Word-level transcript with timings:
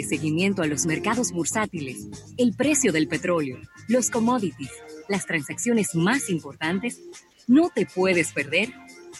seguimiento 0.00 0.62
a 0.62 0.66
los 0.66 0.86
mercados 0.86 1.32
bursátiles, 1.32 2.08
el 2.38 2.54
precio 2.56 2.92
del 2.92 3.08
petróleo, 3.08 3.58
los 3.88 4.08
commodities, 4.08 4.72
las 5.06 5.26
transacciones 5.26 5.94
más 5.94 6.30
importantes, 6.30 7.02
no 7.46 7.68
te 7.68 7.84
puedes 7.84 8.32
perder 8.32 8.70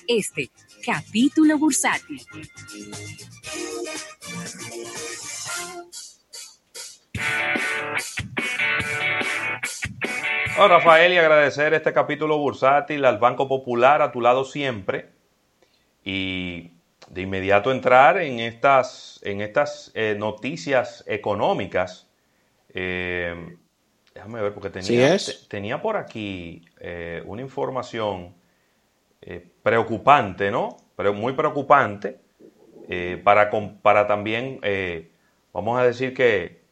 este 0.08 0.50
capítulo 0.82 1.58
bursátil. 1.58 2.22
Hola 10.58 10.68
Rafael 10.68 11.12
y 11.12 11.18
agradecer 11.18 11.74
este 11.74 11.92
capítulo 11.92 12.38
bursátil 12.38 13.04
al 13.04 13.18
Banco 13.18 13.46
Popular 13.46 14.00
a 14.00 14.10
tu 14.10 14.22
lado 14.22 14.46
siempre 14.46 15.10
y 16.02 16.71
de 17.12 17.20
inmediato 17.20 17.70
entrar 17.70 18.16
en 18.16 18.40
estas, 18.40 19.20
en 19.22 19.42
estas 19.42 19.92
eh, 19.94 20.16
noticias 20.18 21.04
económicas. 21.06 22.08
Eh, 22.72 23.54
déjame 24.14 24.40
ver, 24.40 24.54
porque 24.54 24.70
tenía, 24.70 25.14
tenía 25.46 25.82
por 25.82 25.98
aquí 25.98 26.64
eh, 26.80 27.22
una 27.26 27.42
información 27.42 28.34
preocupante, 29.62 30.50
¿no? 30.50 30.78
Pero 30.96 31.14
muy 31.14 31.32
preocupante 31.34 32.18
para, 33.22 33.50
para 33.80 34.08
también, 34.08 34.60
vamos 35.52 35.78
a 35.78 35.84
decir 35.84 36.12
que 36.12 36.62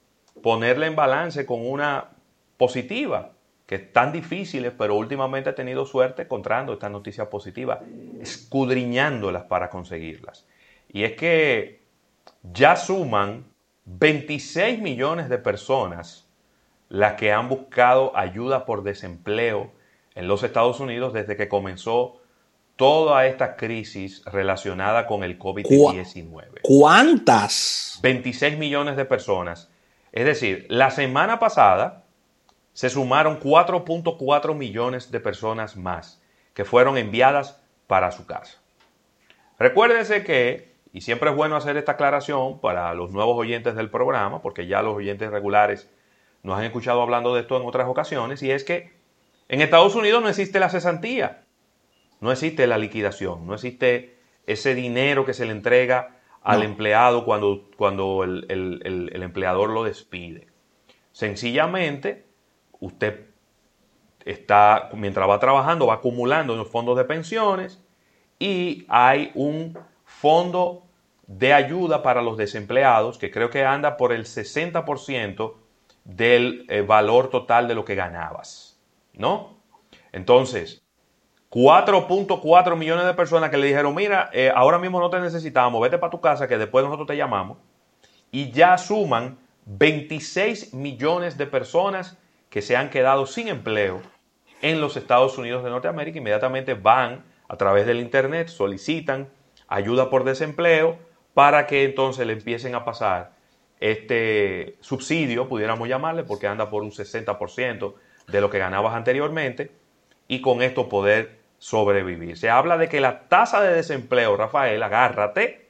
ponerla 0.42 0.88
en 0.88 0.96
balance 0.96 1.46
con 1.46 1.64
una 1.64 2.08
positiva 2.56 3.34
que 3.70 3.76
están 3.76 4.10
difíciles, 4.10 4.72
pero 4.76 4.96
últimamente 4.96 5.50
he 5.50 5.52
tenido 5.52 5.86
suerte 5.86 6.22
encontrando 6.22 6.72
estas 6.72 6.90
noticias 6.90 7.28
positivas, 7.28 7.78
escudriñándolas 8.20 9.44
para 9.44 9.70
conseguirlas. 9.70 10.44
Y 10.88 11.04
es 11.04 11.12
que 11.12 11.80
ya 12.42 12.74
suman 12.74 13.44
26 13.84 14.80
millones 14.80 15.28
de 15.28 15.38
personas 15.38 16.26
las 16.88 17.12
que 17.12 17.30
han 17.30 17.48
buscado 17.48 18.10
ayuda 18.16 18.66
por 18.66 18.82
desempleo 18.82 19.70
en 20.16 20.26
los 20.26 20.42
Estados 20.42 20.80
Unidos 20.80 21.12
desde 21.12 21.36
que 21.36 21.46
comenzó 21.48 22.20
toda 22.74 23.24
esta 23.28 23.54
crisis 23.54 24.24
relacionada 24.24 25.06
con 25.06 25.22
el 25.22 25.38
COVID-19. 25.38 26.62
¿Cuántas? 26.62 28.00
26 28.02 28.58
millones 28.58 28.96
de 28.96 29.04
personas. 29.04 29.70
Es 30.10 30.24
decir, 30.24 30.66
la 30.68 30.90
semana 30.90 31.38
pasada 31.38 31.99
se 32.80 32.88
sumaron 32.88 33.40
4.4 33.40 34.54
millones 34.54 35.10
de 35.10 35.20
personas 35.20 35.76
más 35.76 36.22
que 36.54 36.64
fueron 36.64 36.96
enviadas 36.96 37.62
para 37.86 38.10
su 38.10 38.24
casa. 38.24 38.56
Recuérdense 39.58 40.24
que, 40.24 40.76
y 40.90 41.02
siempre 41.02 41.28
es 41.28 41.36
bueno 41.36 41.56
hacer 41.56 41.76
esta 41.76 41.92
aclaración 41.92 42.58
para 42.58 42.94
los 42.94 43.10
nuevos 43.10 43.36
oyentes 43.36 43.74
del 43.74 43.90
programa, 43.90 44.40
porque 44.40 44.66
ya 44.66 44.80
los 44.80 44.96
oyentes 44.96 45.30
regulares 45.30 45.90
nos 46.42 46.58
han 46.58 46.64
escuchado 46.64 47.02
hablando 47.02 47.34
de 47.34 47.42
esto 47.42 47.58
en 47.60 47.68
otras 47.68 47.86
ocasiones, 47.86 48.42
y 48.42 48.50
es 48.50 48.64
que 48.64 48.94
en 49.50 49.60
Estados 49.60 49.94
Unidos 49.94 50.22
no 50.22 50.30
existe 50.30 50.58
la 50.58 50.70
cesantía, 50.70 51.44
no 52.20 52.32
existe 52.32 52.66
la 52.66 52.78
liquidación, 52.78 53.46
no 53.46 53.52
existe 53.52 54.16
ese 54.46 54.74
dinero 54.74 55.26
que 55.26 55.34
se 55.34 55.44
le 55.44 55.52
entrega 55.52 56.16
al 56.40 56.62
empleado 56.62 57.26
cuando, 57.26 57.68
cuando 57.76 58.24
el, 58.24 58.46
el 58.48 59.22
empleador 59.22 59.68
lo 59.68 59.84
despide. 59.84 60.48
Sencillamente, 61.12 62.29
usted 62.80 63.26
está, 64.24 64.90
mientras 64.94 65.28
va 65.28 65.38
trabajando, 65.38 65.86
va 65.86 65.94
acumulando 65.94 66.52
en 66.52 66.58
los 66.58 66.68
fondos 66.68 66.96
de 66.96 67.04
pensiones 67.04 67.80
y 68.38 68.84
hay 68.88 69.30
un 69.34 69.78
fondo 70.04 70.82
de 71.26 71.52
ayuda 71.52 72.02
para 72.02 72.22
los 72.22 72.36
desempleados 72.36 73.18
que 73.18 73.30
creo 73.30 73.50
que 73.50 73.64
anda 73.64 73.96
por 73.96 74.12
el 74.12 74.24
60% 74.24 75.54
del 76.04 76.66
eh, 76.68 76.80
valor 76.82 77.30
total 77.30 77.68
de 77.68 77.74
lo 77.74 77.84
que 77.84 77.94
ganabas, 77.94 78.80
¿no? 79.12 79.60
Entonces, 80.12 80.82
4.4 81.50 82.76
millones 82.76 83.04
de 83.04 83.14
personas 83.14 83.50
que 83.50 83.58
le 83.58 83.68
dijeron, 83.68 83.94
mira, 83.94 84.30
eh, 84.32 84.52
ahora 84.54 84.78
mismo 84.78 84.98
no 85.00 85.10
te 85.10 85.20
necesitamos, 85.20 85.80
vete 85.80 85.98
para 85.98 86.10
tu 86.10 86.20
casa 86.20 86.48
que 86.48 86.58
después 86.58 86.84
nosotros 86.84 87.06
te 87.06 87.16
llamamos, 87.16 87.58
y 88.32 88.50
ya 88.50 88.78
suman 88.78 89.38
26 89.66 90.74
millones 90.74 91.36
de 91.36 91.46
personas 91.46 92.16
que 92.50 92.60
se 92.60 92.76
han 92.76 92.90
quedado 92.90 93.26
sin 93.26 93.48
empleo 93.48 94.02
en 94.60 94.80
los 94.80 94.96
Estados 94.96 95.38
Unidos 95.38 95.64
de 95.64 95.70
Norteamérica 95.70 96.18
inmediatamente 96.18 96.74
van 96.74 97.24
a 97.48 97.56
través 97.56 97.86
del 97.86 98.00
Internet, 98.00 98.48
solicitan 98.48 99.28
ayuda 99.68 100.10
por 100.10 100.24
desempleo 100.24 100.98
para 101.32 101.66
que 101.66 101.84
entonces 101.84 102.26
le 102.26 102.34
empiecen 102.34 102.74
a 102.74 102.84
pasar 102.84 103.32
este 103.78 104.76
subsidio, 104.80 105.48
pudiéramos 105.48 105.88
llamarle, 105.88 106.24
porque 106.24 106.46
anda 106.46 106.68
por 106.68 106.82
un 106.82 106.90
60% 106.90 107.94
de 108.26 108.40
lo 108.40 108.50
que 108.50 108.58
ganabas 108.58 108.94
anteriormente, 108.94 109.70
y 110.28 110.42
con 110.42 110.62
esto 110.62 110.88
poder 110.88 111.40
sobrevivir. 111.58 112.36
Se 112.36 112.50
habla 112.50 112.76
de 112.76 112.88
que 112.88 113.00
la 113.00 113.28
tasa 113.28 113.62
de 113.62 113.74
desempleo, 113.74 114.36
Rafael, 114.36 114.82
agárrate, 114.82 115.68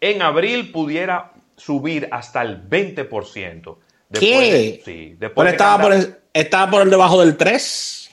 en 0.00 0.20
abril 0.20 0.72
pudiera 0.72 1.32
subir 1.56 2.08
hasta 2.10 2.42
el 2.42 2.68
20%. 2.68 3.76
¿Qué? 4.20 4.80
Sí, 4.84 5.16
después 5.18 5.52
estaba, 5.52 5.82
por 5.82 5.92
el, 5.92 6.16
estaba 6.32 6.70
por 6.70 6.88
debajo 6.88 7.20
del 7.20 7.36
3. 7.36 8.04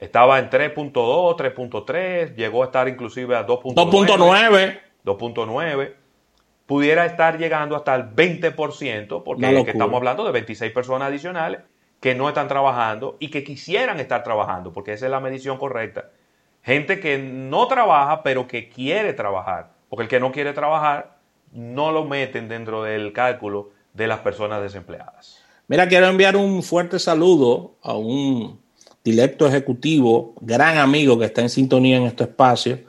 Estaba 0.00 0.38
en 0.38 0.50
3.2, 0.50 0.92
3.3, 1.36 2.34
llegó 2.34 2.62
a 2.62 2.66
estar 2.66 2.88
inclusive 2.88 3.36
a 3.36 3.46
2.9. 3.46 4.80
2.9. 5.04 5.94
Pudiera 6.66 7.06
estar 7.06 7.38
llegando 7.38 7.76
hasta 7.76 7.94
el 7.94 8.14
20%, 8.14 9.22
porque 9.22 9.70
estamos 9.70 9.96
hablando 9.96 10.24
de 10.24 10.32
26 10.32 10.72
personas 10.72 11.08
adicionales 11.08 11.60
que 12.00 12.14
no 12.14 12.28
están 12.28 12.48
trabajando 12.48 13.16
y 13.18 13.28
que 13.28 13.44
quisieran 13.44 14.00
estar 14.00 14.22
trabajando, 14.22 14.72
porque 14.72 14.92
esa 14.92 15.06
es 15.06 15.10
la 15.10 15.20
medición 15.20 15.58
correcta. 15.58 16.10
Gente 16.62 17.00
que 17.00 17.18
no 17.18 17.66
trabaja, 17.66 18.22
pero 18.22 18.46
que 18.46 18.68
quiere 18.68 19.12
trabajar, 19.12 19.72
porque 19.88 20.04
el 20.04 20.08
que 20.08 20.20
no 20.20 20.32
quiere 20.32 20.52
trabajar 20.52 21.16
no 21.52 21.92
lo 21.92 22.04
meten 22.04 22.48
dentro 22.48 22.82
del 22.82 23.12
cálculo 23.12 23.70
de 23.94 24.06
las 24.06 24.18
personas 24.20 24.60
desempleadas. 24.60 25.38
Mira, 25.68 25.88
quiero 25.88 26.06
enviar 26.06 26.36
un 26.36 26.62
fuerte 26.62 26.98
saludo 26.98 27.76
a 27.80 27.94
un 27.94 28.60
directo 29.02 29.46
ejecutivo, 29.46 30.34
gran 30.40 30.76
amigo 30.76 31.18
que 31.18 31.26
está 31.26 31.40
en 31.40 31.48
sintonía 31.48 31.96
en 31.96 32.02
este 32.04 32.24
espacio, 32.24 32.80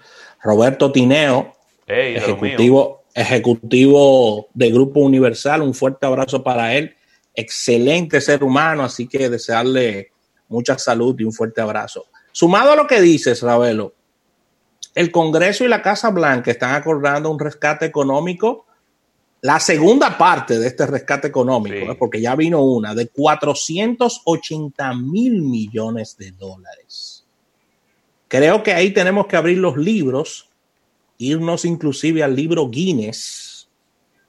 Roberto 0.43 0.91
Tineo, 0.91 1.53
ejecutivo, 1.87 3.03
ejecutivo 3.13 4.47
de 4.53 4.71
Grupo 4.71 4.99
Universal. 4.99 5.61
Un 5.61 5.73
fuerte 5.73 6.05
abrazo 6.05 6.43
para 6.43 6.75
él. 6.75 6.95
Excelente 7.33 8.21
ser 8.21 8.43
humano, 8.43 8.83
así 8.83 9.07
que 9.07 9.29
desearle 9.29 10.11
mucha 10.47 10.77
salud 10.77 11.15
y 11.19 11.23
un 11.23 11.33
fuerte 11.33 11.61
abrazo. 11.61 12.05
Sumado 12.31 12.71
a 12.71 12.75
lo 12.75 12.87
que 12.87 13.01
dices, 13.01 13.41
Ravelo, 13.41 13.93
el 14.93 15.11
Congreso 15.11 15.65
y 15.65 15.67
la 15.67 15.81
Casa 15.81 16.09
Blanca 16.11 16.51
están 16.51 16.75
acordando 16.75 17.29
un 17.29 17.39
rescate 17.39 17.85
económico 17.85 18.64
la 19.45 19.59
segunda 19.59 20.17
parte 20.17 20.57
de 20.57 20.65
este 20.65 20.87
rescate 20.87 21.27
económico, 21.27 21.95
porque 21.99 22.19
ya 22.19 22.35
vino 22.35 22.63
una, 22.63 22.95
de 22.95 23.09
480 23.09 24.95
mil 24.95 25.43
millones 25.43 26.17
de 26.17 26.31
dólares. 26.31 27.23
Creo 28.27 28.63
que 28.63 28.73
ahí 28.73 28.89
tenemos 28.89 29.27
que 29.27 29.35
abrir 29.35 29.59
los 29.59 29.77
libros, 29.77 30.49
irnos 31.19 31.63
inclusive 31.63 32.23
al 32.23 32.35
libro 32.35 32.67
Guinness 32.71 33.69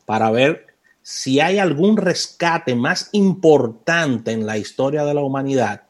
para 0.05 0.31
ver 0.31 0.67
si 1.01 1.41
hay 1.41 1.61
algún 1.61 1.97
rescate 1.97 2.75
más 2.75 3.09
importante 3.13 4.33
en 4.33 4.45
la 4.45 4.59
historia 4.59 5.03
de 5.07 5.15
la 5.15 5.23
humanidad 5.23 5.85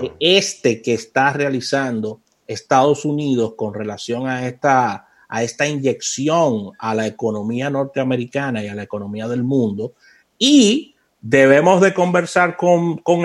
que 0.00 0.12
este 0.20 0.80
que 0.80 0.94
está 0.94 1.32
realizando 1.32 2.20
Estados 2.46 3.04
Unidos 3.04 3.54
con 3.56 3.74
relación 3.74 4.28
a 4.28 4.46
esta 4.46 5.09
a 5.30 5.44
esta 5.44 5.66
inyección 5.66 6.72
a 6.76 6.92
la 6.92 7.06
economía 7.06 7.70
norteamericana 7.70 8.64
y 8.64 8.68
a 8.68 8.74
la 8.74 8.82
economía 8.82 9.28
del 9.28 9.44
mundo. 9.44 9.92
Y 10.36 10.96
debemos 11.20 11.80
de 11.80 11.94
conversar 11.94 12.56
con, 12.56 12.98
con 12.98 13.22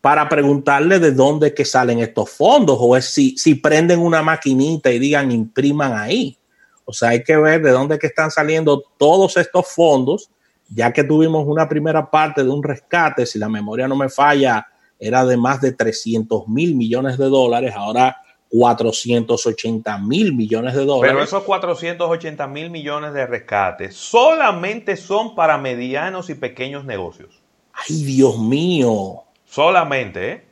para 0.00 0.28
preguntarle 0.28 0.98
de 0.98 1.12
dónde 1.12 1.54
que 1.54 1.64
salen 1.64 2.00
estos 2.00 2.30
fondos 2.30 2.76
o 2.80 2.96
es 2.96 3.06
si, 3.06 3.38
si 3.38 3.54
prenden 3.54 4.00
una 4.00 4.22
maquinita 4.22 4.90
y 4.90 4.98
digan 4.98 5.30
impriman 5.30 5.96
ahí. 5.96 6.36
O 6.84 6.92
sea, 6.92 7.10
hay 7.10 7.22
que 7.22 7.36
ver 7.36 7.62
de 7.62 7.70
dónde 7.70 7.98
que 7.98 8.08
están 8.08 8.32
saliendo 8.32 8.82
todos 8.98 9.36
estos 9.36 9.68
fondos, 9.68 10.30
ya 10.68 10.92
que 10.92 11.04
tuvimos 11.04 11.46
una 11.46 11.68
primera 11.68 12.10
parte 12.10 12.42
de 12.42 12.50
un 12.50 12.62
rescate, 12.62 13.24
si 13.24 13.38
la 13.38 13.48
memoria 13.48 13.86
no 13.86 13.94
me 13.94 14.08
falla, 14.08 14.66
era 14.98 15.24
de 15.24 15.36
más 15.36 15.60
de 15.60 15.72
300 15.72 16.48
mil 16.48 16.74
millones 16.74 17.16
de 17.16 17.26
dólares. 17.26 17.72
Ahora 17.76 18.16
480 18.56 19.98
mil 19.98 20.32
millones 20.32 20.74
de 20.74 20.84
dólares. 20.84 21.12
Pero 21.12 21.24
esos 21.24 21.42
480 21.42 22.46
mil 22.46 22.70
millones 22.70 23.12
de 23.12 23.26
rescate 23.26 23.90
solamente 23.90 24.96
son 24.96 25.34
para 25.34 25.58
medianos 25.58 26.30
y 26.30 26.36
pequeños 26.36 26.84
negocios. 26.84 27.42
Ay, 27.72 28.04
Dios 28.04 28.38
mío. 28.38 29.24
Solamente, 29.44 30.30
¿eh? 30.30 30.44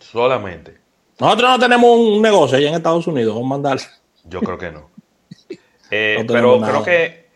Solamente. 0.00 0.78
Nosotros 1.20 1.50
no 1.50 1.58
tenemos 1.60 1.96
un 1.96 2.20
negocio 2.20 2.58
allá 2.58 2.70
en 2.70 2.74
Estados 2.74 3.06
Unidos, 3.06 3.34
vamos 3.36 3.46
a 3.46 3.50
mandar. 3.50 3.78
Yo 4.24 4.40
creo 4.40 4.58
que 4.58 4.70
no. 4.72 4.90
Eh, 5.92 6.24
pero 6.28 6.60
creo 6.60 6.84
que 6.84 7.26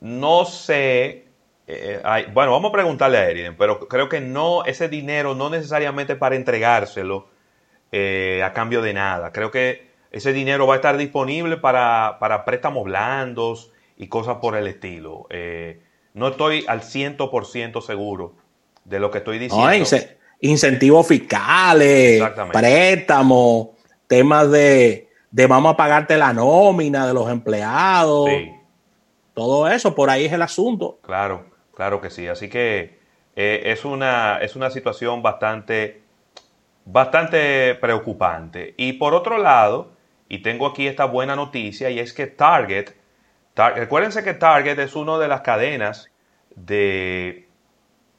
no 0.00 0.44
sé, 0.44 1.24
eh, 1.66 2.02
bueno, 2.34 2.52
vamos 2.52 2.68
a 2.68 2.72
preguntarle 2.72 3.16
a 3.16 3.30
Eriden, 3.30 3.56
pero 3.56 3.88
creo 3.88 4.10
que 4.10 4.20
no, 4.20 4.62
ese 4.66 4.90
dinero 4.90 5.34
no 5.34 5.48
necesariamente 5.48 6.14
para 6.14 6.36
entregárselo 6.36 7.28
eh, 7.96 8.42
a 8.42 8.52
cambio 8.52 8.82
de 8.82 8.92
nada. 8.92 9.30
Creo 9.30 9.52
que 9.52 9.86
ese 10.10 10.32
dinero 10.32 10.66
va 10.66 10.74
a 10.74 10.76
estar 10.78 10.96
disponible 10.96 11.58
para, 11.58 12.18
préstamos 12.44 12.82
blandos 12.82 13.70
y 13.96 14.08
cosas 14.08 14.38
por 14.38 14.56
el 14.56 14.66
estilo. 14.66 15.28
Eh, 15.30 15.80
no 16.12 16.26
estoy 16.26 16.64
al 16.66 16.80
100% 16.80 17.80
seguro 17.82 18.34
de 18.84 18.98
lo 18.98 19.12
que 19.12 19.18
estoy 19.18 19.38
diciendo. 19.38 19.68
No, 19.68 19.98
incentivos 20.40 21.06
fiscales, 21.06 22.20
préstamos, 22.52 23.68
temas 24.08 24.50
de, 24.50 25.08
de, 25.30 25.46
vamos 25.46 25.74
a 25.74 25.76
pagarte 25.76 26.16
la 26.16 26.32
nómina 26.32 27.06
de 27.06 27.14
los 27.14 27.30
empleados. 27.30 28.28
Todo 29.34 29.68
eso, 29.68 29.94
por 29.94 30.10
ahí 30.10 30.24
es 30.24 30.32
el 30.32 30.42
asunto. 30.42 30.98
Claro, 31.02 31.46
claro 31.74 32.00
que 32.00 32.10
sí. 32.10 32.26
Así 32.26 32.48
que 32.48 32.98
eh, 33.36 33.62
es, 33.66 33.84
una, 33.84 34.38
es 34.38 34.56
una 34.56 34.70
situación 34.70 35.22
bastante, 35.22 36.02
bastante 36.84 37.74
preocupante. 37.76 38.74
Y 38.76 38.94
por 38.94 39.14
otro 39.14 39.38
lado, 39.38 39.92
y 40.28 40.38
tengo 40.38 40.66
aquí 40.66 40.86
esta 40.86 41.04
buena 41.06 41.36
noticia, 41.36 41.90
y 41.90 41.98
es 41.98 42.12
que 42.12 42.26
Target, 42.26 42.90
recuérdense 43.56 44.22
que 44.24 44.34
Target 44.34 44.78
es 44.78 44.94
una 44.94 45.18
de 45.18 45.28
las 45.28 45.40
cadenas 45.42 46.10
de... 46.54 47.48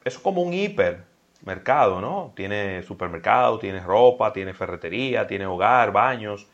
Es 0.03 0.19
como 0.19 0.41
un 0.41 0.53
hipermercado, 0.53 1.99
¿no? 1.99 2.33
Tiene 2.35 2.83
supermercado, 2.83 3.57
tiene 3.57 3.79
ropa, 3.79 4.31
tiene 4.33 4.53
ferretería, 4.53 5.25
tiene 5.25 5.45
hogar, 5.47 5.91
baños, 5.91 6.47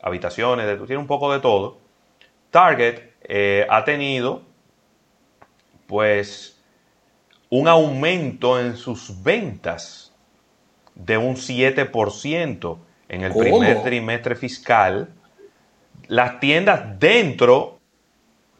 habitaciones, 0.00 0.78
tiene 0.86 0.98
un 0.98 1.06
poco 1.06 1.32
de 1.32 1.40
todo. 1.40 1.78
Target 2.50 3.00
eh, 3.22 3.66
ha 3.68 3.84
tenido, 3.84 4.42
pues, 5.86 6.62
un 7.50 7.68
aumento 7.68 8.58
en 8.58 8.76
sus 8.76 9.22
ventas 9.22 10.13
de 10.94 11.16
un 11.18 11.36
7% 11.36 12.78
en 13.08 13.22
el 13.22 13.32
primer 13.32 13.82
trimestre 13.82 14.36
fiscal. 14.36 15.08
Las 16.08 16.40
tiendas 16.40 16.98
dentro, 16.98 17.78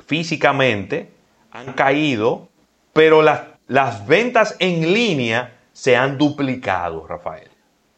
físicamente, 0.06 1.10
han 1.50 1.72
caído 1.75 2.48
pero 2.94 3.20
las, 3.20 3.42
las 3.66 4.06
ventas 4.06 4.56
en 4.60 4.94
línea 4.94 5.52
se 5.75 5.96
han 5.96 6.16
duplicado, 6.16 7.06
Rafael. 7.06 7.48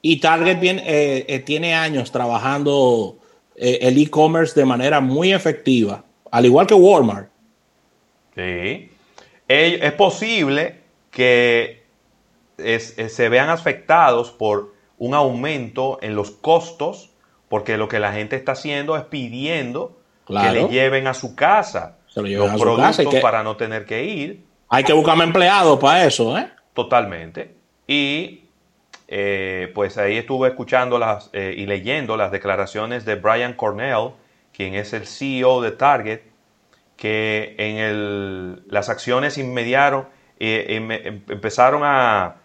Y 0.02 0.18
Target 0.18 0.58
bien, 0.58 0.80
eh, 0.80 1.26
eh, 1.28 1.38
tiene 1.40 1.74
años 1.74 2.10
trabajando 2.10 3.18
eh, 3.54 3.78
el 3.82 4.02
e-commerce 4.02 4.58
de 4.58 4.64
manera 4.64 5.00
muy 5.00 5.32
efectiva, 5.32 6.02
al 6.30 6.46
igual 6.46 6.66
que 6.66 6.74
Walmart. 6.74 7.28
Sí. 8.34 8.90
Es 9.48 9.92
posible 9.92 10.80
que 11.10 11.84
se 12.56 13.28
vean 13.28 13.50
afectados 13.50 14.30
por 14.30 14.74
un 14.98 15.14
aumento 15.14 15.98
en 16.02 16.14
los 16.14 16.30
costos, 16.30 17.10
porque 17.48 17.76
lo 17.76 17.88
que 17.88 18.00
la 18.00 18.12
gente 18.12 18.36
está 18.36 18.52
haciendo 18.52 18.96
es 18.96 19.04
pidiendo 19.04 19.98
que 20.26 20.50
le 20.50 20.68
lleven 20.68 21.06
a 21.06 21.14
su 21.14 21.36
casa 21.36 21.98
los 22.14 22.60
productos 22.60 23.14
para 23.16 23.42
no 23.42 23.56
tener 23.56 23.84
que 23.84 24.04
ir. 24.04 24.44
Hay 24.68 24.84
que 24.84 24.92
buscarme 24.92 25.24
empleados 25.24 25.78
para 25.78 26.04
eso, 26.04 26.36
¿eh? 26.36 26.48
Totalmente. 26.74 27.54
Y 27.86 28.42
eh, 29.08 29.70
pues 29.74 29.98
ahí 29.98 30.16
estuve 30.16 30.48
escuchando 30.48 30.98
las, 30.98 31.30
eh, 31.32 31.54
y 31.56 31.66
leyendo 31.66 32.16
las 32.16 32.32
declaraciones 32.32 33.04
de 33.04 33.14
Brian 33.14 33.52
Cornell, 33.52 34.10
quien 34.52 34.74
es 34.74 34.92
el 34.92 35.06
CEO 35.06 35.60
de 35.62 35.70
Target, 35.70 36.20
que 36.96 37.54
en 37.58 37.76
el, 37.76 38.62
las 38.68 38.88
acciones 38.88 39.38
inmediaron, 39.38 40.08
eh, 40.40 40.66
em, 40.70 40.90
em, 40.90 41.22
empezaron 41.28 41.82
a, 41.84 42.36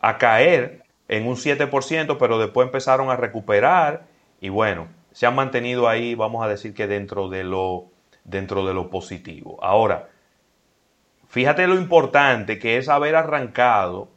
a 0.00 0.18
caer 0.18 0.82
en 1.08 1.26
un 1.26 1.36
7%, 1.36 2.16
pero 2.18 2.38
después 2.38 2.66
empezaron 2.66 3.10
a 3.10 3.16
recuperar 3.16 4.06
y 4.40 4.48
bueno, 4.50 4.88
se 5.12 5.26
han 5.26 5.34
mantenido 5.34 5.88
ahí, 5.88 6.14
vamos 6.14 6.44
a 6.44 6.48
decir 6.48 6.74
que 6.74 6.86
dentro 6.86 7.28
de 7.28 7.44
lo, 7.44 7.86
dentro 8.24 8.66
de 8.66 8.74
lo 8.74 8.90
positivo. 8.90 9.58
Ahora, 9.62 10.08
Fíjate 11.28 11.66
lo 11.66 11.74
importante 11.74 12.58
que 12.58 12.78
es 12.78 12.88
haber 12.88 13.14
arrancado 13.14 14.08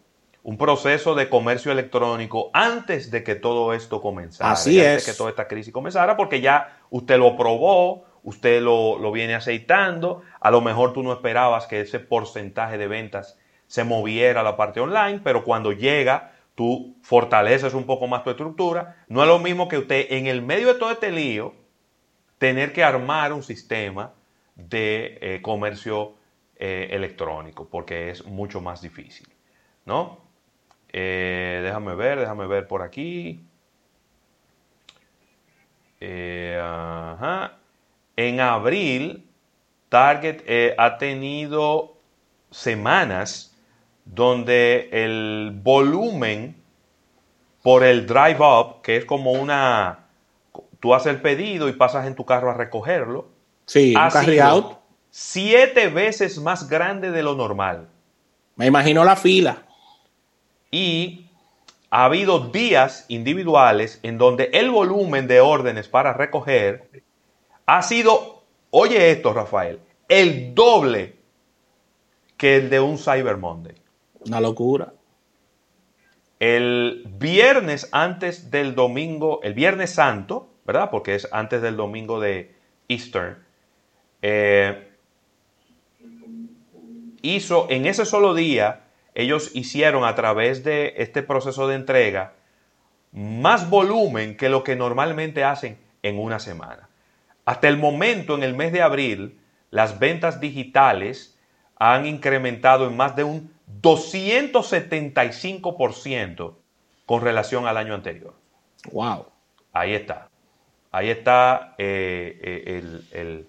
un 0.43 0.57
proceso 0.57 1.13
de 1.13 1.29
comercio 1.29 1.71
electrónico 1.71 2.49
antes 2.53 3.11
de 3.11 3.23
que 3.23 3.35
todo 3.35 3.73
esto 3.73 4.01
comenzara. 4.01 4.51
Así 4.51 4.79
es. 4.79 4.87
Antes 4.87 5.05
de 5.05 5.11
que 5.11 5.17
toda 5.17 5.29
esta 5.29 5.47
crisis 5.47 5.73
comenzara, 5.73 6.15
porque 6.15 6.41
ya 6.41 6.79
usted 6.89 7.19
lo 7.19 7.35
probó, 7.35 8.05
usted 8.23 8.61
lo, 8.61 8.97
lo, 8.97 9.11
viene 9.11 9.35
aceitando. 9.35 10.21
A 10.39 10.49
lo 10.51 10.61
mejor 10.61 10.93
tú 10.93 11.03
no 11.03 11.11
esperabas 11.11 11.67
que 11.67 11.81
ese 11.81 11.99
porcentaje 11.99 12.77
de 12.77 12.87
ventas 12.87 13.37
se 13.71 13.85
moviera 13.85 14.43
la 14.43 14.57
parte 14.57 14.81
online, 14.81 15.21
pero 15.23 15.45
cuando 15.45 15.71
llega, 15.71 16.33
tú 16.55 16.97
fortaleces 17.01 17.73
un 17.73 17.85
poco 17.85 18.05
más 18.05 18.21
tu 18.21 18.29
estructura. 18.29 18.97
No 19.07 19.21
es 19.21 19.29
lo 19.29 19.39
mismo 19.39 19.69
que 19.69 19.77
usted 19.77 20.07
en 20.09 20.27
el 20.27 20.41
medio 20.41 20.67
de 20.67 20.73
todo 20.73 20.91
este 20.91 21.09
lío, 21.09 21.53
tener 22.37 22.73
que 22.73 22.83
armar 22.83 23.31
un 23.31 23.43
sistema 23.43 24.11
de 24.55 25.17
eh, 25.21 25.41
comercio 25.41 26.15
eh, 26.57 26.89
electrónico, 26.91 27.65
porque 27.69 28.09
es 28.09 28.25
mucho 28.25 28.59
más 28.59 28.81
difícil, 28.81 29.29
¿no? 29.85 30.19
Eh, 30.91 31.61
déjame 31.63 31.95
ver, 31.95 32.19
déjame 32.19 32.47
ver 32.47 32.67
por 32.67 32.81
aquí. 32.81 33.41
Eh, 36.01 36.59
en 38.17 38.39
abril, 38.41 39.29
Target 39.87 40.75
ha 40.77 40.97
tenido 40.97 41.95
semanas 42.49 43.50
donde 44.05 44.89
el 44.91 45.51
volumen 45.61 46.55
por 47.61 47.83
el 47.83 48.07
drive 48.07 48.39
up, 48.39 48.81
que 48.81 48.97
es 48.97 49.05
como 49.05 49.31
una, 49.33 50.07
tú 50.79 50.93
haces 50.93 51.13
el 51.13 51.21
pedido 51.21 51.69
y 51.69 51.73
pasas 51.73 52.07
en 52.07 52.15
tu 52.15 52.25
carro 52.25 52.51
a 52.51 52.53
recogerlo. 52.55 53.29
Sí, 53.65 53.95
un 53.95 54.09
carry 54.09 54.39
out 54.39 54.81
siete 55.11 55.89
veces 55.89 56.39
más 56.39 56.67
grande 56.67 57.11
de 57.11 57.21
lo 57.21 57.35
normal. 57.35 57.89
Me 58.55 58.65
imagino 58.65 59.03
la 59.03 59.15
fila. 59.15 59.63
Y 60.71 61.29
ha 61.89 62.05
habido 62.05 62.39
días 62.49 63.05
individuales 63.09 63.99
en 64.03 64.17
donde 64.17 64.49
el 64.53 64.71
volumen 64.71 65.27
de 65.27 65.41
órdenes 65.41 65.89
para 65.89 66.13
recoger 66.13 67.03
ha 67.65 67.81
sido, 67.83 68.43
oye 68.71 69.11
esto, 69.11 69.33
Rafael, 69.33 69.79
el 70.07 70.55
doble 70.55 71.17
que 72.37 72.55
el 72.55 72.69
de 72.69 72.79
un 72.79 72.97
Cyber 72.97 73.37
Monday. 73.37 73.75
Una 74.25 74.39
locura. 74.39 74.93
El 76.39 77.03
viernes 77.19 77.89
antes 77.91 78.49
del 78.49 78.75
domingo, 78.75 79.41
el 79.43 79.53
viernes 79.53 79.91
santo, 79.91 80.49
¿verdad? 80.65 80.89
Porque 80.89 81.15
es 81.15 81.27
antes 81.31 81.61
del 81.61 81.77
domingo 81.77 82.19
de 82.19 82.55
Easter. 82.87 83.37
Eh, 84.21 84.91
hizo 87.21 87.67
en 87.69 87.85
ese 87.85 88.05
solo 88.05 88.33
día, 88.33 88.81
ellos 89.13 89.51
hicieron 89.53 90.03
a 90.03 90.15
través 90.15 90.63
de 90.63 90.93
este 90.97 91.21
proceso 91.21 91.67
de 91.67 91.75
entrega 91.75 92.33
más 93.11 93.69
volumen 93.69 94.37
que 94.37 94.49
lo 94.49 94.63
que 94.63 94.75
normalmente 94.75 95.43
hacen 95.43 95.77
en 96.01 96.17
una 96.17 96.39
semana. 96.39 96.89
Hasta 97.45 97.67
el 97.67 97.77
momento, 97.77 98.35
en 98.35 98.43
el 98.43 98.55
mes 98.55 98.71
de 98.71 98.81
abril, 98.81 99.39
las 99.69 99.99
ventas 99.99 100.39
digitales 100.39 101.37
han 101.77 102.05
incrementado 102.05 102.87
en 102.87 102.95
más 102.95 103.15
de 103.15 103.23
un 103.23 103.51
275% 103.81 106.55
con 107.05 107.21
relación 107.21 107.67
al 107.67 107.77
año 107.77 107.93
anterior. 107.93 108.33
¡Wow! 108.91 109.27
Ahí 109.73 109.93
está. 109.93 110.29
Ahí 110.91 111.09
está 111.09 111.75
eh, 111.77 112.39
eh, 112.41 112.83
el, 113.11 113.47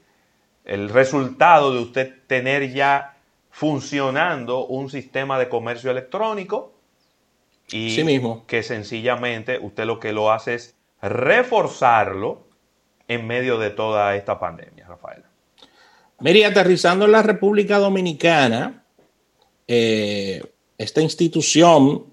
el 0.64 0.88
resultado 0.88 1.74
de 1.74 1.80
usted 1.80 2.14
tener 2.26 2.72
ya 2.72 3.16
funcionando 3.50 4.66
un 4.66 4.90
sistema 4.90 5.38
de 5.38 5.48
comercio 5.48 5.90
electrónico 5.90 6.72
y 7.70 8.02
mismo. 8.04 8.44
que 8.46 8.62
sencillamente 8.62 9.58
usted 9.58 9.84
lo 9.84 9.98
que 9.98 10.12
lo 10.12 10.32
hace 10.32 10.54
es 10.54 10.76
reforzarlo 11.00 12.46
en 13.08 13.26
medio 13.26 13.58
de 13.58 13.70
toda 13.70 14.14
esta 14.16 14.38
pandemia, 14.38 14.86
Rafael. 14.86 15.22
Mire, 16.20 16.46
aterrizando 16.46 17.04
en 17.04 17.12
la 17.12 17.22
República 17.22 17.78
Dominicana, 17.78 18.81
eh, 19.74 20.42
esta 20.76 21.00
institución 21.00 22.04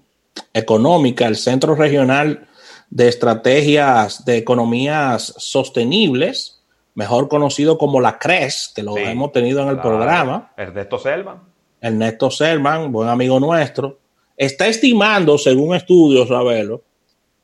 económica, 0.54 1.26
el 1.26 1.36
Centro 1.36 1.74
Regional 1.74 2.48
de 2.88 3.06
Estrategias 3.06 4.24
de 4.24 4.38
Economías 4.38 5.34
Sostenibles, 5.36 6.62
mejor 6.94 7.28
conocido 7.28 7.76
como 7.76 8.00
la 8.00 8.18
CRES, 8.18 8.72
que 8.74 8.82
lo 8.82 8.96
hemos 8.96 9.32
tenido 9.32 9.60
en 9.60 9.68
el 9.68 9.78
programa. 9.78 10.54
Ernesto 10.56 10.98
Selman. 10.98 11.42
Ernesto 11.82 12.30
Selman, 12.30 12.90
buen 12.90 13.10
amigo 13.10 13.38
nuestro, 13.38 13.98
está 14.38 14.66
estimando, 14.66 15.36
según 15.36 15.74
estudios, 15.74 16.30
Ravelo, 16.30 16.82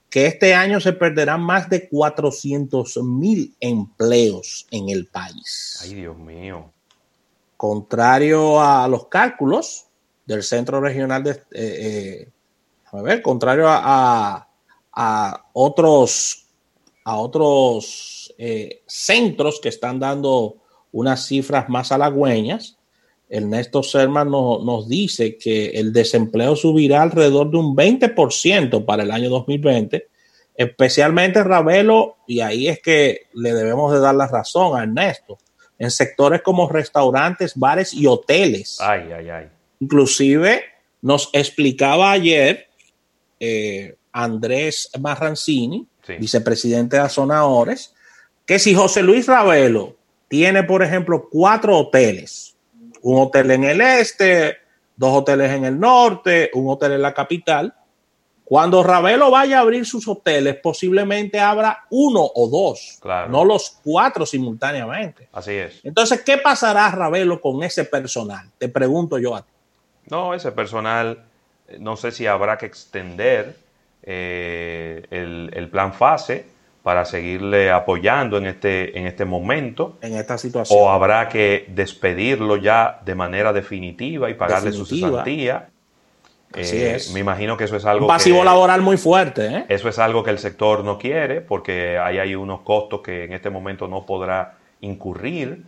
que 0.08 0.24
este 0.24 0.54
año 0.54 0.80
se 0.80 0.94
perderán 0.94 1.42
más 1.42 1.68
de 1.68 1.90
400 1.90 2.96
mil 3.02 3.54
empleos 3.60 4.66
en 4.70 4.88
el 4.88 5.08
país. 5.08 5.78
Ay, 5.82 5.92
Dios 5.92 6.16
mío. 6.16 6.70
contrario 7.58 8.62
a 8.62 8.88
los 8.88 9.08
cálculos 9.08 9.85
del 10.26 10.42
Centro 10.42 10.80
Regional 10.80 11.22
de, 11.22 11.30
eh, 11.30 11.40
eh, 11.52 12.28
a 12.92 13.00
ver, 13.00 13.22
contrario 13.22 13.66
a, 13.68 14.48
otros, 15.52 16.46
a 17.04 17.16
otros 17.16 18.34
eh, 18.36 18.82
centros 18.86 19.60
que 19.60 19.68
están 19.68 20.00
dando 20.00 20.56
unas 20.92 21.26
cifras 21.26 21.68
más 21.68 21.92
halagüeñas, 21.92 22.76
Ernesto 23.28 23.82
Serman 23.82 24.30
nos 24.30 24.88
dice 24.88 25.36
que 25.36 25.70
el 25.70 25.92
desempleo 25.92 26.54
subirá 26.54 27.02
alrededor 27.02 27.50
de 27.50 27.56
un 27.56 27.76
20% 27.76 28.84
para 28.84 29.02
el 29.02 29.10
año 29.10 29.28
2020, 29.30 30.06
especialmente 30.54 31.42
Ravelo, 31.42 32.18
y 32.26 32.40
ahí 32.40 32.68
es 32.68 32.80
que 32.80 33.22
le 33.34 33.52
debemos 33.52 33.92
de 33.92 33.98
dar 33.98 34.14
la 34.14 34.28
razón 34.28 34.78
a 34.78 34.84
Ernesto, 34.84 35.38
en 35.78 35.90
sectores 35.90 36.40
como 36.42 36.68
restaurantes, 36.68 37.54
bares 37.56 37.92
y 37.92 38.06
hoteles. 38.06 38.78
Ay, 38.80 39.10
ay, 39.12 39.28
ay. 39.28 39.48
Inclusive 39.80 40.64
nos 41.02 41.30
explicaba 41.32 42.10
ayer 42.10 42.68
eh, 43.38 43.96
Andrés 44.12 44.90
Marrancini, 44.98 45.86
vicepresidente 46.18 46.96
de 46.96 47.02
Azonadores, 47.02 47.94
que 48.46 48.58
si 48.58 48.74
José 48.74 49.02
Luis 49.02 49.26
Ravelo 49.26 49.96
tiene, 50.28 50.62
por 50.62 50.82
ejemplo, 50.82 51.28
cuatro 51.30 51.76
hoteles, 51.78 52.56
un 53.02 53.20
hotel 53.20 53.50
en 53.50 53.64
el 53.64 53.80
este, 53.80 54.56
dos 54.96 55.18
hoteles 55.18 55.52
en 55.52 55.64
el 55.64 55.78
norte, 55.78 56.50
un 56.54 56.68
hotel 56.68 56.92
en 56.92 57.02
la 57.02 57.12
capital, 57.12 57.74
cuando 58.44 58.84
Ravelo 58.84 59.30
vaya 59.32 59.58
a 59.58 59.62
abrir 59.62 59.84
sus 59.84 60.06
hoteles, 60.06 60.56
posiblemente 60.62 61.40
abra 61.40 61.84
uno 61.90 62.30
o 62.32 62.48
dos, 62.48 63.00
no 63.28 63.44
los 63.44 63.78
cuatro 63.82 64.24
simultáneamente. 64.24 65.28
Así 65.32 65.50
es. 65.52 65.80
Entonces, 65.82 66.22
¿qué 66.22 66.38
pasará 66.38 66.88
Ravelo 66.92 67.40
con 67.40 67.64
ese 67.64 67.84
personal? 67.84 68.48
Te 68.56 68.68
pregunto 68.68 69.18
yo 69.18 69.34
a 69.34 69.42
ti. 69.42 69.50
No, 70.10 70.34
ese 70.34 70.52
personal, 70.52 71.24
no 71.78 71.96
sé 71.96 72.12
si 72.12 72.26
habrá 72.26 72.58
que 72.58 72.66
extender 72.66 73.56
eh, 74.02 75.04
el, 75.10 75.68
plan 75.68 75.92
fase 75.92 76.46
para 76.82 77.04
seguirle 77.04 77.72
apoyando 77.72 78.38
en 78.38 78.46
este, 78.46 78.96
en 78.96 79.06
este 79.06 79.24
momento. 79.24 79.98
En 80.00 80.14
esta 80.14 80.38
situación. 80.38 80.78
O 80.80 80.90
habrá 80.90 81.28
que 81.28 81.66
despedirlo 81.68 82.56
ya 82.56 83.00
de 83.04 83.14
manera 83.16 83.52
definitiva 83.52 84.30
y 84.30 84.34
pagarle 84.34 84.72
su 84.72 84.86
cesantía. 84.86 85.68
Eh, 86.54 86.98
me 87.12 87.20
imagino 87.20 87.56
que 87.56 87.64
eso 87.64 87.76
es 87.76 87.84
algo. 87.84 88.06
Un 88.06 88.08
pasivo 88.08 88.44
laboral 88.44 88.80
muy 88.80 88.96
fuerte. 88.96 89.46
¿eh? 89.46 89.64
Eso 89.68 89.88
es 89.88 89.98
algo 89.98 90.22
que 90.22 90.30
el 90.30 90.38
sector 90.38 90.84
no 90.84 90.98
quiere 90.98 91.40
porque 91.40 91.98
ahí 91.98 92.18
hay 92.18 92.34
unos 92.34 92.60
costos 92.60 93.00
que 93.00 93.24
en 93.24 93.32
este 93.32 93.50
momento 93.50 93.88
no 93.88 94.06
podrá 94.06 94.54
incurrir. 94.80 95.64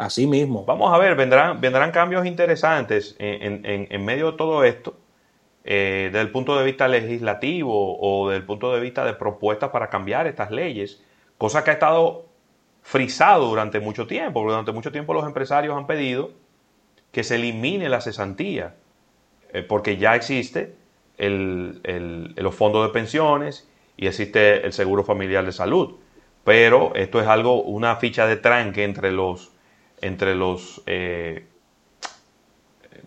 Así 0.00 0.26
mismo. 0.26 0.64
Vamos 0.64 0.94
a 0.94 0.96
ver, 0.96 1.14
vendrán, 1.14 1.60
vendrán 1.60 1.90
cambios 1.90 2.24
interesantes 2.24 3.14
en, 3.18 4.02
medio 4.02 4.30
de 4.30 4.38
todo 4.38 4.64
esto, 4.64 4.96
eh, 5.62 6.08
desde 6.10 6.22
el 6.22 6.30
punto 6.30 6.56
de 6.56 6.64
vista 6.64 6.88
legislativo 6.88 7.98
o 8.00 8.30
desde 8.30 8.38
el 8.38 8.46
punto 8.46 8.72
de 8.72 8.80
vista 8.80 9.04
de 9.04 9.12
propuestas 9.12 9.68
para 9.68 9.90
cambiar 9.90 10.26
estas 10.26 10.50
leyes, 10.50 11.04
cosa 11.36 11.62
que 11.62 11.68
ha 11.68 11.74
estado 11.74 12.24
frisado 12.80 13.46
durante 13.46 13.78
mucho 13.78 14.06
tiempo, 14.06 14.40
durante 14.40 14.72
mucho 14.72 14.90
tiempo 14.90 15.12
los 15.12 15.26
empresarios 15.26 15.76
han 15.76 15.86
pedido 15.86 16.30
que 17.12 17.22
se 17.22 17.34
elimine 17.34 17.90
la 17.90 18.00
cesantía 18.00 18.76
eh, 19.52 19.62
porque 19.62 19.98
ya 19.98 20.14
existe 20.16 20.76
el, 21.18 22.32
los 22.36 22.54
fondos 22.54 22.86
de 22.86 22.92
pensiones 22.94 23.68
y 23.98 24.06
existe 24.06 24.64
el 24.64 24.72
seguro 24.72 25.04
familiar 25.04 25.44
de 25.44 25.52
salud. 25.52 25.96
Pero 26.42 26.94
esto 26.94 27.20
es 27.20 27.26
algo, 27.26 27.60
una 27.60 27.96
ficha 27.96 28.26
de 28.26 28.36
tranque 28.36 28.84
entre 28.84 29.12
los, 29.12 29.52
entre 30.00 30.34
los, 30.34 30.82
eh, 30.86 31.46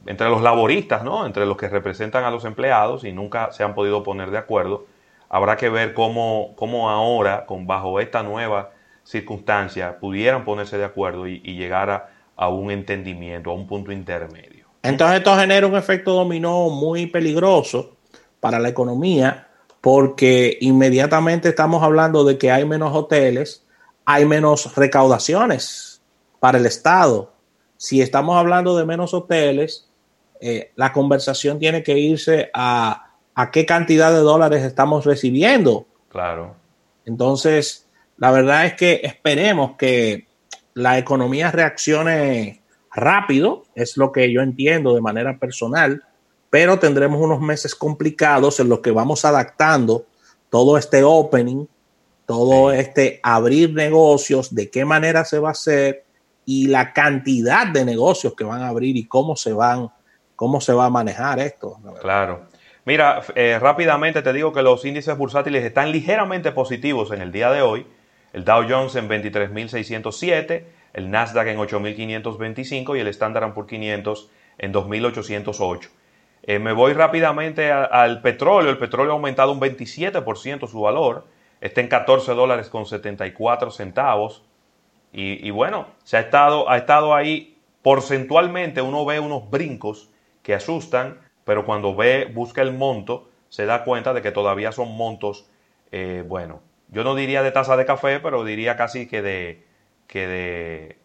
entre 0.05 0.29
los 0.29 0.41
laboristas, 0.41 1.03
¿no? 1.03 1.25
entre 1.25 1.45
los 1.45 1.57
que 1.57 1.69
representan 1.69 2.23
a 2.23 2.31
los 2.31 2.45
empleados 2.45 3.03
y 3.03 3.11
nunca 3.11 3.51
se 3.51 3.63
han 3.63 3.73
podido 3.73 4.03
poner 4.03 4.31
de 4.31 4.37
acuerdo. 4.37 4.85
Habrá 5.29 5.57
que 5.57 5.69
ver 5.69 5.93
cómo, 5.93 6.53
cómo 6.55 6.89
ahora, 6.89 7.45
con 7.45 7.65
bajo 7.65 7.99
esta 7.99 8.23
nueva 8.23 8.71
circunstancia, 9.03 9.99
pudieran 9.99 10.45
ponerse 10.45 10.77
de 10.77 10.85
acuerdo 10.85 11.27
y, 11.27 11.41
y 11.43 11.55
llegar 11.55 11.89
a, 11.89 12.09
a 12.35 12.49
un 12.49 12.71
entendimiento, 12.71 13.49
a 13.49 13.53
un 13.53 13.67
punto 13.67 13.91
intermedio. 13.91 14.67
Entonces 14.83 15.17
esto 15.17 15.35
genera 15.35 15.65
un 15.65 15.75
efecto 15.75 16.13
dominó 16.13 16.69
muy 16.69 17.07
peligroso 17.07 17.95
para 18.39 18.59
la 18.59 18.69
economía 18.69 19.47
porque 19.81 20.57
inmediatamente 20.61 21.49
estamos 21.49 21.83
hablando 21.83 22.23
de 22.23 22.37
que 22.37 22.51
hay 22.51 22.65
menos 22.65 22.95
hoteles, 22.95 23.65
hay 24.05 24.25
menos 24.25 24.75
recaudaciones 24.75 25.92
para 26.43 26.57
el 26.57 26.65
Estado. 26.65 27.31
Si 27.77 28.01
estamos 28.01 28.35
hablando 28.35 28.75
de 28.75 28.85
menos 28.85 29.13
hoteles, 29.13 29.87
eh, 30.41 30.71
la 30.75 30.91
conversación 30.91 31.57
tiene 31.57 31.83
que 31.83 31.97
irse 31.97 32.51
a, 32.53 33.13
a 33.33 33.49
qué 33.49 33.65
cantidad 33.65 34.11
de 34.11 34.17
dólares 34.17 34.61
estamos 34.65 35.05
recibiendo. 35.05 35.85
Claro. 36.09 36.53
Entonces, 37.05 37.87
la 38.17 38.31
verdad 38.31 38.65
es 38.65 38.73
que 38.73 38.99
esperemos 39.05 39.77
que 39.77 40.27
la 40.73 40.97
economía 40.97 41.49
reaccione 41.49 42.61
rápido, 42.93 43.63
es 43.73 43.95
lo 43.95 44.11
que 44.11 44.29
yo 44.29 44.41
entiendo 44.41 44.93
de 44.95 44.99
manera 44.99 45.39
personal, 45.39 46.03
pero 46.49 46.77
tendremos 46.77 47.21
unos 47.21 47.39
meses 47.39 47.73
complicados 47.73 48.59
en 48.59 48.67
los 48.67 48.81
que 48.81 48.91
vamos 48.91 49.23
adaptando 49.23 50.07
todo 50.49 50.77
este 50.77 51.05
opening, 51.05 51.67
todo 52.25 52.73
este 52.73 53.21
abrir 53.23 53.73
negocios, 53.73 54.53
de 54.53 54.69
qué 54.69 54.83
manera 54.83 55.23
se 55.23 55.39
va 55.39 55.47
a 55.47 55.51
hacer 55.53 56.02
y 56.45 56.67
la 56.67 56.93
cantidad 56.93 57.67
de 57.67 57.85
negocios 57.85 58.33
que 58.35 58.43
van 58.43 58.61
a 58.61 58.67
abrir 58.67 58.97
y 58.97 59.05
cómo 59.05 59.35
se 59.35 59.53
van, 59.53 59.89
cómo 60.35 60.61
se 60.61 60.73
va 60.73 60.85
a 60.85 60.89
manejar 60.89 61.39
esto. 61.39 61.77
Claro. 62.01 62.47
Mira, 62.85 63.21
eh, 63.35 63.59
rápidamente 63.59 64.21
te 64.21 64.33
digo 64.33 64.51
que 64.51 64.61
los 64.61 64.83
índices 64.83 65.17
bursátiles 65.17 65.63
están 65.63 65.91
ligeramente 65.91 66.51
positivos 66.51 67.11
en 67.11 67.21
el 67.21 67.31
día 67.31 67.49
de 67.51 67.61
hoy. 67.61 67.87
El 68.33 68.43
Dow 68.43 68.65
Jones 68.67 68.95
en 68.95 69.07
23.607, 69.07 70.63
el 70.93 71.09
Nasdaq 71.09 71.47
en 71.47 71.57
8.525 71.59 72.97
y 72.97 72.99
el 72.99 73.07
Standard 73.07 73.53
Poor's 73.53 73.69
500 73.69 74.29
en 74.57 74.73
2.808. 74.73 75.89
Eh, 76.45 76.59
me 76.59 76.73
voy 76.73 76.93
rápidamente 76.93 77.71
al 77.71 78.21
petróleo. 78.21 78.69
El 78.69 78.77
petróleo 78.77 79.13
ha 79.13 79.15
aumentado 79.15 79.53
un 79.53 79.61
27% 79.61 80.67
su 80.67 80.81
valor. 80.81 81.25
Está 81.61 81.79
en 81.79 81.87
14 81.87 82.33
dólares 82.33 82.67
con 82.67 82.85
74 82.85 83.71
centavos. 83.71 84.43
Y, 85.15 85.51
bueno, 85.51 85.87
se 86.03 86.17
ha 86.17 86.21
estado, 86.21 86.67
ha 86.69 86.77
estado 86.77 87.13
ahí 87.13 87.55
porcentualmente. 87.83 88.81
Uno 88.81 89.05
ve 89.05 89.19
unos 89.19 89.47
brincos 89.49 90.09
que 90.41 90.55
asustan, 90.55 91.19
pero 91.43 91.65
cuando 91.65 91.95
ve, 91.95 92.25
busca 92.33 92.63
el 92.63 92.73
monto, 92.73 93.29
se 93.49 93.67
da 93.67 93.83
cuenta 93.83 94.13
de 94.13 94.23
que 94.23 94.31
todavía 94.31 94.71
son 94.71 94.97
montos, 94.97 95.47
eh, 95.91 96.23
bueno, 96.27 96.61
yo 96.89 97.03
no 97.03 97.13
diría 97.13 97.43
de 97.43 97.51
taza 97.51 97.77
de 97.77 97.85
café, 97.85 98.19
pero 98.19 98.43
diría 98.43 98.75
casi 98.75 99.07
que 99.07 99.21
de, 99.21 99.63
que 100.07 100.27
de, 100.27 100.97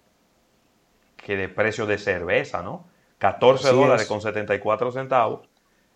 que 1.17 1.37
de 1.37 1.49
precio 1.51 1.85
de 1.85 1.99
cerveza, 1.99 2.63
¿no? 2.63 2.87
14 3.19 3.73
dólares 3.73 4.07
con 4.07 4.23
74 4.23 4.93
centavos 4.93 5.49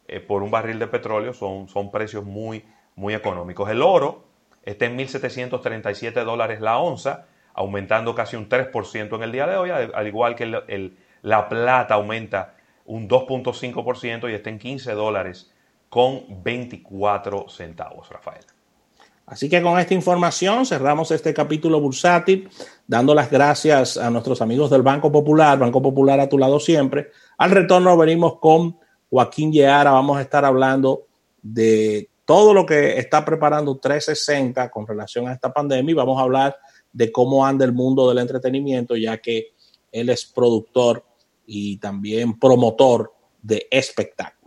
eh, 0.08 0.20
por 0.20 0.42
un 0.42 0.50
barril 0.50 0.78
de 0.78 0.88
petróleo 0.88 1.32
son, 1.32 1.68
son 1.68 1.90
precios 1.90 2.24
muy, 2.24 2.64
muy 2.96 3.14
económicos. 3.14 3.70
El 3.70 3.80
oro 3.80 4.24
está 4.64 4.86
en 4.86 4.98
1.737 4.98 6.24
dólares 6.24 6.60
la 6.60 6.78
onza, 6.78 7.26
aumentando 7.54 8.14
casi 8.14 8.36
un 8.36 8.48
3% 8.48 9.14
en 9.16 9.22
el 9.22 9.32
día 9.32 9.46
de 9.46 9.56
hoy, 9.56 9.70
al 9.70 10.06
igual 10.06 10.34
que 10.34 10.44
el, 10.44 10.96
la 11.22 11.48
plata 11.48 11.94
aumenta 11.94 12.54
un 12.86 13.08
2.5% 13.08 14.30
y 14.30 14.34
está 14.34 14.50
en 14.50 14.58
15 14.58 14.92
dólares 14.92 15.50
con 15.88 16.42
24 16.42 17.48
centavos, 17.48 18.08
Rafael. 18.08 18.44
Así 19.26 19.48
que 19.48 19.62
con 19.62 19.78
esta 19.78 19.94
información 19.94 20.66
cerramos 20.66 21.10
este 21.10 21.32
capítulo 21.32 21.80
bursátil, 21.80 22.48
dando 22.86 23.14
las 23.14 23.30
gracias 23.30 23.96
a 23.96 24.10
nuestros 24.10 24.42
amigos 24.42 24.68
del 24.70 24.82
Banco 24.82 25.12
Popular, 25.12 25.58
Banco 25.58 25.80
Popular 25.80 26.18
a 26.18 26.28
tu 26.28 26.38
lado 26.38 26.58
siempre. 26.58 27.10
Al 27.38 27.50
retorno 27.50 27.96
venimos 27.96 28.38
con 28.40 28.78
Joaquín 29.10 29.52
Yeara, 29.52 29.92
vamos 29.92 30.18
a 30.18 30.22
estar 30.22 30.44
hablando 30.44 31.06
de 31.40 32.08
todo 32.24 32.52
lo 32.52 32.66
que 32.66 32.98
está 32.98 33.24
preparando 33.24 33.76
360 33.76 34.70
con 34.70 34.86
relación 34.86 35.28
a 35.28 35.32
esta 35.32 35.52
pandemia 35.52 35.92
y 35.92 35.94
vamos 35.94 36.18
a 36.18 36.22
hablar 36.22 36.56
de 36.92 37.10
cómo 37.10 37.46
anda 37.46 37.64
el 37.64 37.72
mundo 37.72 38.08
del 38.08 38.18
entretenimiento, 38.18 38.96
ya 38.96 39.18
que 39.18 39.54
él 39.90 40.08
es 40.08 40.26
productor 40.26 41.04
y 41.46 41.78
también 41.78 42.38
promotor 42.38 43.12
de 43.40 43.66
espectáculos. 43.70 44.41